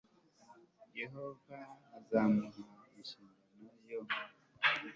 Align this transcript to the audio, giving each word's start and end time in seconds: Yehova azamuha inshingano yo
Yehova 0.99 1.59
azamuha 1.97 2.61
inshingano 2.99 3.69
yo 3.89 4.01